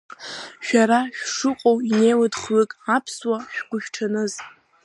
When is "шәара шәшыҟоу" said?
0.65-1.77